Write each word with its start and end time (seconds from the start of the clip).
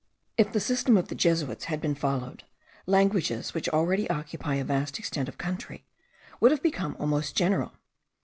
If 0.35 0.51
the 0.51 0.59
system 0.59 0.97
of 0.97 1.09
the 1.09 1.13
Jesuits 1.13 1.65
had 1.65 1.79
been 1.79 1.93
followed, 1.93 2.43
languages, 2.87 3.53
which 3.53 3.69
already 3.69 4.09
occupy 4.09 4.55
a 4.55 4.63
vast 4.63 4.97
extent 4.97 5.29
of 5.29 5.37
country, 5.37 5.85
would 6.39 6.49
have 6.49 6.63
become 6.63 6.95
almost 6.97 7.35
general. 7.35 7.73